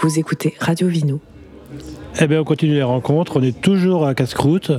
[0.00, 1.20] Vous écoutez Radio Vino.
[2.20, 3.36] Eh bien, on continue les rencontres.
[3.38, 4.70] On est toujours à Casse-Croûte.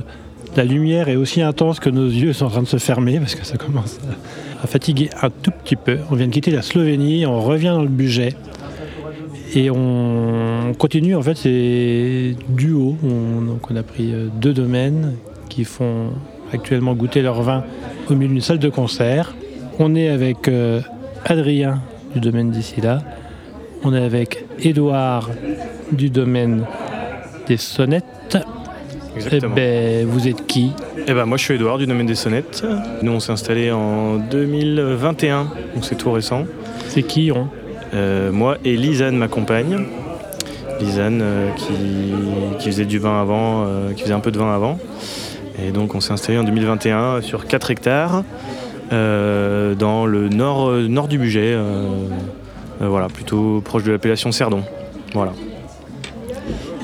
[0.56, 3.34] La lumière est aussi intense que nos yeux sont en train de se fermer parce
[3.34, 3.98] que ça commence
[4.62, 5.98] à fatiguer un tout petit peu.
[6.10, 8.34] On vient de quitter la Slovénie, on revient dans le budget.
[9.54, 12.96] Et on continue, en fait, c'est duo.
[13.04, 15.16] On, on a pris euh, deux domaines
[15.50, 16.12] qui font
[16.50, 17.64] actuellement goûter leur vin
[18.08, 19.34] au milieu d'une salle de concert.
[19.78, 20.80] On est avec euh,
[21.26, 21.82] Adrien
[22.14, 23.02] du domaine d'ici là.
[23.82, 25.30] On est avec Édouard
[25.92, 26.66] du domaine
[27.46, 28.36] des sonnettes.
[29.16, 29.54] Exactement.
[29.56, 30.72] Eh ben, vous êtes qui
[31.06, 32.64] Eh ben, moi, je suis Edouard du domaine des sonnettes.
[33.02, 36.44] Nous, on s'est installé en 2021, donc c'est tout récent.
[36.88, 37.48] C'est qui on
[37.92, 39.84] Euh, moi et Lisanne, ma compagne.
[40.80, 41.74] Lisanne, euh, qui,
[42.58, 44.78] qui faisait du vin avant, euh, qui faisait un peu de vin avant.
[45.62, 48.22] Et donc, on s'est installé en 2021 sur 4 hectares
[48.92, 51.56] euh, dans le nord, nord du budget.
[52.80, 54.62] Euh, voilà, plutôt proche de l'appellation Cerdon.
[55.14, 55.32] Voilà.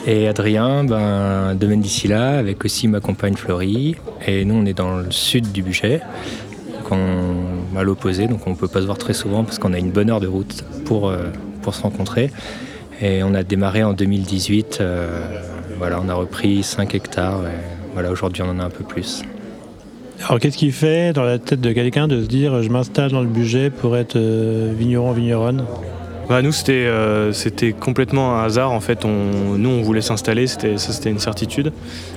[0.06, 3.96] Et Adrien, ben, domaine d'ici là, avec aussi ma compagne Florie.
[4.26, 6.00] Et nous, on est dans le sud du budget,
[6.74, 9.78] donc on- à l'opposé, donc on peut pas se voir très souvent parce qu'on a
[9.78, 11.24] une bonne heure de route pour, euh,
[11.62, 12.30] pour se rencontrer.
[13.02, 14.78] Et on a démarré en 2018.
[14.80, 15.20] euh,
[15.78, 17.40] voilà, on a repris 5 hectares.
[17.44, 17.50] Et
[17.92, 19.22] voilà, aujourd'hui, on en a un peu plus.
[20.26, 23.20] Alors qu'est-ce qui fait dans la tête de quelqu'un de se dire je m'installe dans
[23.20, 25.64] le budget pour être euh, vigneron, vigneronne?
[26.28, 28.72] Bah, nous, c'était euh, c'était complètement un hasard.
[28.72, 31.72] En fait, on, nous, on voulait s'installer, c'était- ça c'était une certitude.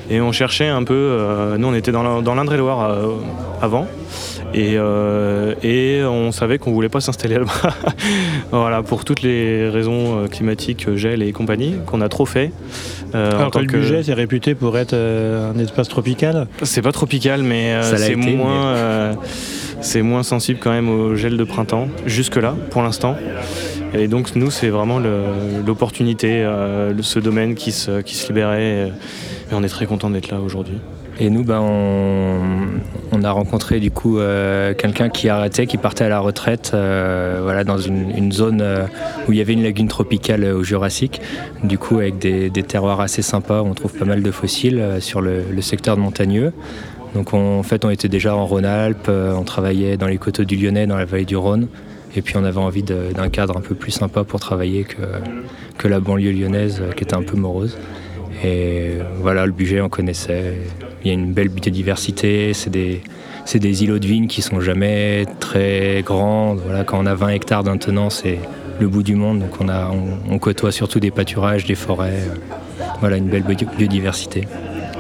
[0.10, 0.94] Et on cherchait un peu.
[0.96, 2.02] euh, nous, on était dans
[2.36, 3.08] l'Indre-et-Loire euh,
[3.62, 3.86] avant.
[4.56, 7.76] Et, euh, et on savait qu'on voulait pas s'installer là-bas.
[8.52, 12.52] voilà, pour toutes les raisons euh, climatiques, gel et compagnie, qu'on a trop fait.
[13.14, 15.88] Euh, en Alors que tant le que- budget c'est réputé pour être euh, un espace
[15.88, 16.48] tropical.
[16.64, 19.14] c'est pas tropical, mais euh, c'est moins, euh,
[19.82, 23.16] c'est moins sensible quand même au gel de printemps, jusque-là, pour l'instant.
[23.94, 25.00] Et donc, nous, c'est vraiment
[25.66, 28.92] l'opportunité, euh, ce domaine qui se, libérait.
[29.52, 30.78] Et on est très content d'être là aujourd'hui.
[31.20, 36.10] Et nous, ben, on, a rencontré du coup euh, quelqu'un qui arrêtait, qui partait à
[36.10, 38.64] la retraite, euh, voilà, dans une, zone
[39.28, 41.20] où il y avait une lagune tropicale au Jurassique,
[41.64, 45.44] du coup avec des, terroirs assez sympas, on trouve pas mal de fossiles sur le,
[45.60, 46.54] secteur montagneux.
[47.16, 50.56] Donc on- en fait, on était déjà en Rhône-Alpes, on travaillait dans les coteaux du
[50.56, 51.68] Lyonnais, dans la vallée du Rhône,
[52.16, 55.02] et puis on avait envie d'un cadre un peu plus sympa pour travailler que,
[55.78, 57.78] que la banlieue lyonnaise, euh, qui était un peu morose.
[58.44, 60.54] Et voilà, le budget, on connaissait.
[61.04, 62.54] Il y a une belle biodiversité.
[62.54, 63.02] C'est des,
[63.54, 66.62] des îlots de vignes qui sont jamais très grandes.
[66.66, 68.40] Voilà, quand on a 20 hectares d'un tenant, c'est
[68.80, 69.40] le bout du monde.
[69.40, 69.92] Donc on, a,
[70.30, 72.24] on, côtoie surtout des pâturages, des forêts.
[73.02, 74.48] Voilà, une belle bio- biodiversité.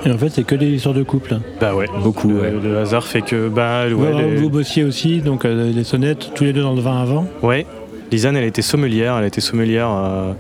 [0.06, 1.38] Et en fait c'est que des histoires de couple.
[1.60, 1.88] Bah ouais.
[2.04, 2.52] Beaucoup, Le, ouais.
[2.64, 6.32] le hasard fait que, bah, ouais, vous, les- vous bossiez aussi donc euh, les sonnettes
[6.36, 7.28] tous les deux dans le vin avant.
[7.42, 7.66] Ouais.
[8.12, 9.18] Lisanne, elle était sommelière.
[9.20, 10.34] Elle était sommelière euh,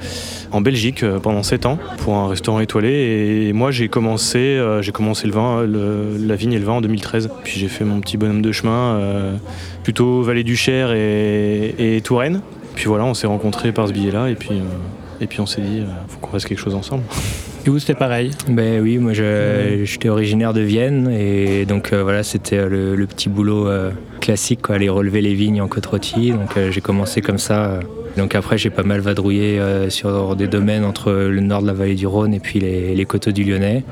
[0.51, 3.45] en Belgique euh, pendant 7 ans pour un restaurant étoilé.
[3.47, 6.73] Et moi, j'ai commencé, euh, j'ai commencé le vin, le- la vigne et le vin
[6.73, 7.29] en 2013.
[7.43, 9.35] Puis j'ai fait mon petit bonhomme de chemin, euh,
[9.83, 12.41] plutôt Vallée du Cher et, et Touraine.
[12.73, 14.29] Puis voilà, on s'est rencontrés par ce biais-là.
[14.31, 17.03] Et puis, euh, et puis on s'est dit, euh, faut qu'on fasse quelque chose ensemble.
[17.65, 18.31] Et vous c'était pareil.
[18.47, 23.05] Ben oui, moi j'étais originaire de Vienne et donc euh, voilà, c'était euh, le, le
[23.05, 26.31] petit boulot euh, classique, quoi, aller relever les vignes en côte rôtie.
[26.31, 27.81] Donc euh, j'ai commencé comme ça.
[28.17, 31.95] Donc après, j'ai pas mal vadrouillé sur des domaines entre le nord de la vallée
[31.95, 33.83] du Rhône et puis les, les coteaux du Lyonnais.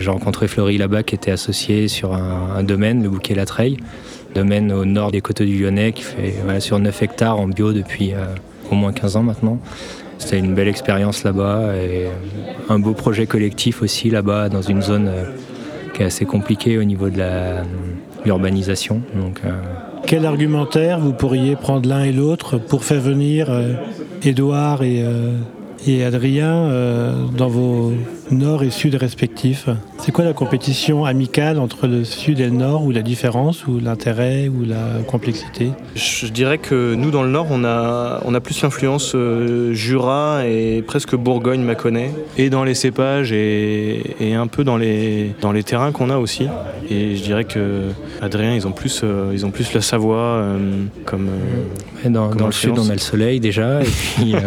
[0.00, 3.76] J'ai rencontré Fleury là-bas qui était associé sur un, un domaine, le bouquet Latreille,
[4.34, 7.72] domaine au nord des coteaux du Lyonnais qui fait voilà, sur 9 hectares en bio
[7.72, 8.12] depuis
[8.70, 9.58] au moins 15 ans maintenant.
[10.18, 12.06] C'était une belle expérience là-bas et
[12.68, 15.24] un beau projet collectif aussi là-bas dans une zone euh,
[15.94, 17.62] qui est assez compliquée au niveau de la-
[18.24, 19.00] l'urbanisation.
[19.16, 19.50] Euh,
[20.06, 23.72] Quel argumentaire vous pourriez prendre l'un et l'autre pour faire venir euh,
[24.22, 27.92] Édouard et, euh, Adrien euh, dans vos
[28.30, 29.68] nord et sud respectifs
[29.98, 33.80] C'est quoi la compétition amicale entre le sud et le nord ou la différence ou
[33.80, 35.70] l'intérêt ou la complexité?
[35.94, 40.42] Je dirais que nous, dans le Nord, on a, on a plus l'influence euh, Jura
[40.46, 45.62] et presque Bourgogne-Mâconnais, et dans les cépages et, et un peu dans les, dans les
[45.62, 46.46] terrains qu'on a aussi.
[46.90, 47.82] Et je dirais que
[48.22, 51.28] Adrien, ils ont plus, euh, ils ont plus la Savoie euh, comme.
[51.28, 52.86] euh, dans, Comme dans le sud, influence.
[52.88, 53.82] on a le soleil déjà.
[53.82, 54.38] Et puis euh,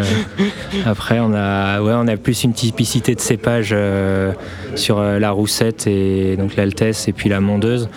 [0.86, 4.32] après, on a, ouais, on a plus une typicité de cépage euh,
[4.76, 7.90] sur euh, la roussette et donc l'altesse et puis la mondeuse.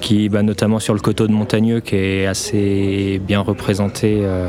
[0.00, 4.48] Qui, bah, notamment sur le coteau de Montagneux, qui est assez bien représenté, euh,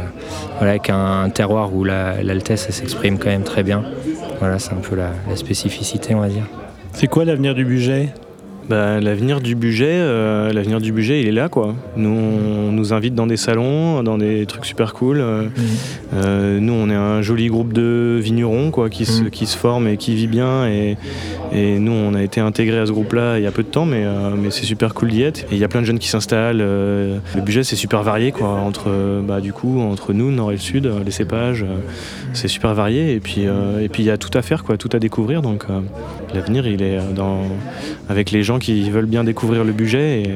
[0.58, 3.84] voilà, avec un, terroir où la- l'altesse s'exprime quand même très bien.
[4.40, 6.46] Voilà, c'est un peu la spécificité, on va dire.
[6.94, 8.14] C'est quoi l'avenir du budget?
[8.70, 11.76] Bah, L'avenir du budget, euh, l'avenir du budget, il est là quoi.
[11.98, 15.20] Nous, on nous invite dans des salons, dans des trucs super cool.
[15.20, 15.50] Euh, Mhm.
[16.16, 19.30] euh, nous, on est un joli groupe de vignerons quoi, qui, se, Mhm.
[19.30, 20.68] qui se forme et qui vit bien.
[20.68, 20.98] Et,
[21.54, 23.86] et nous, on a été intégrés à ce groupe-là il y a peu de temps,
[23.86, 24.06] mais,
[24.38, 25.40] mais c'est super cool d'y être.
[25.52, 26.58] Et il y a plein de jeunes qui s'installent.
[26.60, 28.90] le budget, c'est super varié quoi, entre,
[29.28, 31.66] bah, du coup, entre nous, nord et le sud, les cépages.
[32.34, 33.14] c'est super varié.
[33.14, 33.42] Et puis,
[33.82, 35.42] et puis il y a tout à faire, quoi, tout à découvrir.
[35.42, 35.66] Donc,
[36.34, 37.42] l'avenir, il est dans,
[38.10, 40.22] avec les gens qui veulent bien découvrir le budget.
[40.22, 40.30] Et,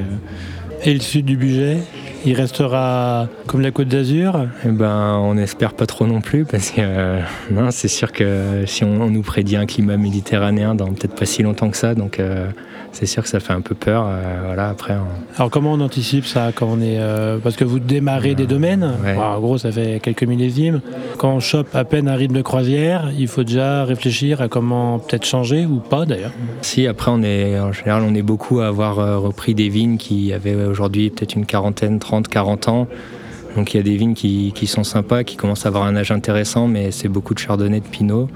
[0.84, 1.78] Et le sud du budget,
[2.24, 4.46] il restera comme la Côte d'Azur?
[4.64, 8.84] Eh ben, on n'espère pas trop non plus parce que euh, c'est sûr que si
[8.84, 12.20] on, on nous prédit un climat méditerranéen dans peut-être pas si longtemps que ça, donc
[12.20, 12.48] euh,
[12.96, 14.04] c'est sûr que ça fait un peu peur.
[14.08, 17.64] euh, voilà, après, on- Alors comment on anticipe ça quand on est euh, parce que
[17.64, 18.90] vous démarrez des domaines.
[19.04, 19.16] Ouais.
[19.16, 20.80] En gros, ça fait quelques millésimes.
[21.18, 24.98] Quand on chope à peine un rythme de croisière, il faut déjà réfléchir à comment
[24.98, 26.32] peut-être changer ou pas d'ailleurs.
[26.62, 29.96] si après on est en général on est beaucoup à avoir euh, repris des vignes
[29.98, 32.88] qui avaient aujourd'hui peut-être une quarantaine, 30, 40 ans.
[33.56, 35.96] Donc il y a des vignes qui, qui sont sympas, qui commencent à avoir un
[35.96, 38.28] âge intéressant, mais c'est beaucoup de chardonnay, de pinot.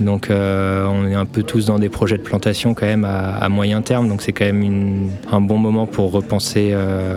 [0.00, 3.48] Donc euh, on est un peu tous dans des projets de plantation quand même à,
[3.48, 7.16] moyen terme, donc c'est quand même un bon moment pour repenser euh,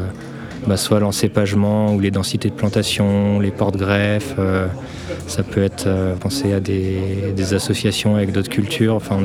[0.68, 4.36] bah, soit l'encépagement ou les densités de plantation, les porte-greffes.
[4.38, 4.68] euh,
[5.28, 5.88] ça peut être
[6.20, 8.96] penser à des, associations avec d'autres cultures.
[8.96, 9.18] Enfin,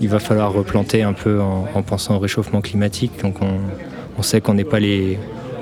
[0.00, 3.12] il va falloir replanter un peu en, en pensant au réchauffement climatique.
[3.22, 3.58] Donc on,
[4.18, 5.18] on sait qu'on n'est pas les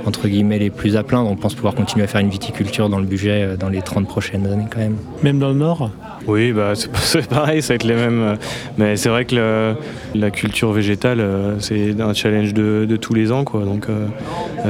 [0.07, 1.31] entre guillemets les plus à plaindre.
[1.31, 4.47] On pense pouvoir continuer à faire une viticulture dans le budget dans les 30 prochaines
[4.47, 4.97] années quand même.
[5.23, 5.91] Même dans le nord?
[6.27, 8.21] Oui, bah, c'est pareil, ça va être les mêmes.
[8.21, 8.37] euh,
[8.79, 9.75] Mais c'est vrai que
[10.15, 13.45] la culture végétale, euh, c'est un challenge de, tous les ans.
[13.45, 13.65] Quoi.
[13.65, 14.07] Donc, euh,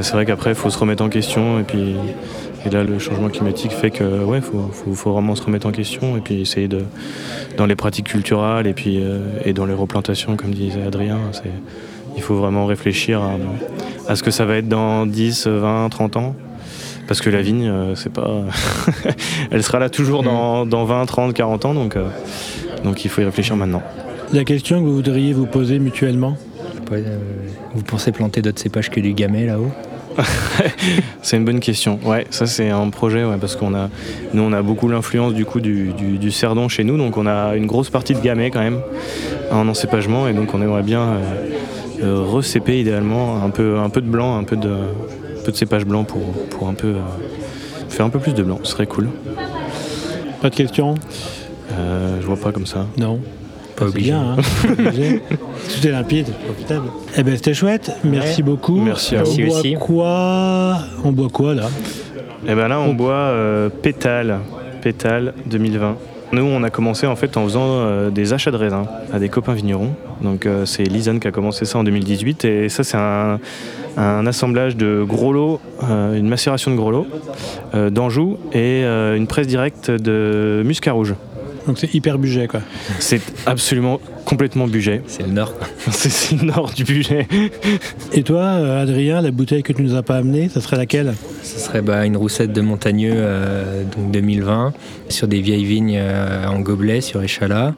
[0.02, 1.58] c'est vrai qu'après, il faut se remettre en question.
[1.58, 1.96] Et, puis,
[2.70, 6.20] là, le changement climatique fait que ouais, faut, faut, vraiment se remettre en question et
[6.20, 6.82] puis essayer de,
[7.56, 9.00] dans les pratiques culturelles et, puis,
[9.44, 11.18] et dans les replantations, comme disait Adrien,
[12.16, 13.22] il faut vraiment réfléchir
[14.08, 16.34] à ce que ça va être dans 10, 20, 30 ans.
[17.06, 18.42] Parce que la vigne, euh, c'est pas.
[19.50, 22.08] Elle sera là toujours dans, dans 20, 30, 40 ans, donc, euh,
[22.84, 23.82] donc il faut y réfléchir maintenant.
[24.32, 26.36] La question que vous voudriez vous poser mutuellement.
[26.92, 27.18] Euh,
[27.74, 29.72] vous pensez planter d'autres cépages que du gamay là-haut
[31.22, 31.98] C'est une bonne question.
[32.04, 33.90] Ouais, ça c'est un projet, ouais, parce qu'on a,
[34.34, 37.26] nous on a beaucoup l'influence du coup du, du, du cerdon chez nous, donc on
[37.26, 38.80] a une grosse partie de gamay quand même
[39.50, 41.18] en encépagement, et donc on aimerait bien
[42.02, 44.76] recéper idéalement un peu, un peu de blanc, un peu de,
[45.46, 47.00] peu de cépage blanc pour, pour un peu euh,
[47.88, 48.58] faire un peu plus de blanc.
[48.64, 49.08] Ce serait cool.
[50.42, 50.96] Pas de questions?
[51.72, 52.86] Euh, je vois pas comme ça.
[52.98, 53.20] Non.
[53.76, 54.10] Pas obligé.
[54.10, 54.36] bien, hein.
[54.66, 56.88] Tout est limpide, profitable.
[57.16, 58.76] Eh ben c'était chouette, merci beaucoup.
[58.80, 59.36] Merci à on vous.
[59.36, 59.74] boit Merci aussi.
[59.74, 60.78] quoi?
[61.04, 61.68] On boit quoi là?
[62.48, 64.40] Et ben là, on boit euh, Pétale,
[64.82, 65.96] Pétale 2020.
[66.32, 69.28] Nous, on a commencé en fait en faisant euh, des achats de raisins à des
[69.28, 69.90] copains vignerons.
[70.22, 73.38] Donc euh, c'est Lisanne qui a commencé ça en 2018 et ça c'est un,
[73.96, 77.06] un assemblage de gros lots, euh, une macération de gros lots
[77.74, 81.14] euh, d'Anjou et euh, une presse directe de Muscat Rouge.
[81.66, 82.60] Donc c'est hyper budget quoi.
[83.00, 85.02] C'est absolument complètement budget.
[85.06, 85.52] C'est le nord.
[85.90, 87.26] C'est le nord du budget.
[88.12, 88.44] Et toi,
[88.78, 91.14] Adrien, la bouteille que tu nous as pas amenée, ça serait laquelle?
[91.42, 94.74] Ce serait bah, une roussette de Montagneux euh, donc 2020
[95.08, 97.74] sur des vieilles vignes euh, en gobelet sur échalas,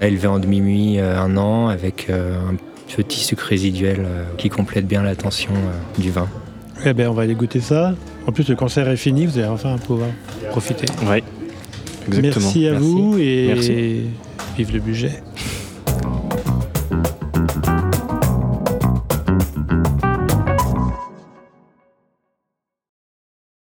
[0.00, 2.54] élevée en demi-muit euh, un an avec euh, un
[2.96, 6.28] petit sucre résiduel euh, qui complète bien la tension euh, du vin.
[6.84, 7.94] Eh ben on va aller goûter ça.
[8.26, 10.08] En plus le concert est fini, vous allez enfin pouvoir
[10.50, 10.86] profiter.
[11.06, 11.22] Ouais,
[12.08, 12.46] exactement.
[12.46, 12.86] Merci à Merci.
[12.86, 14.00] vous et Merci.
[14.56, 15.22] vive le budget.